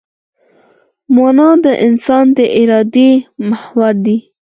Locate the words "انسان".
1.87-2.25